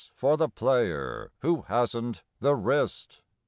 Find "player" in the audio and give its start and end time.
0.49-1.31